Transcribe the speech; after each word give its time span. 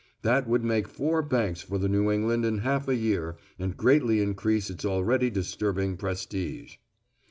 That 0.23 0.47
would 0.47 0.63
make 0.63 0.87
four 0.87 1.21
banks 1.21 1.61
for 1.61 1.77
the 1.77 1.87
New 1.87 2.09
England 2.09 2.43
in 2.43 2.57
half 2.57 2.87
a 2.87 2.95
year 2.95 3.37
and 3.59 3.77
greatly 3.77 4.19
increase 4.19 4.71
its 4.71 4.83
already 4.83 5.29
disturbing 5.29 5.95
prestige. 5.95 6.77